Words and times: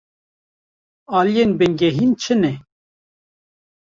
Aliyên 1.17 1.51
bingehîn 1.59 2.11
çi 2.21 2.35
ne? 2.41 2.53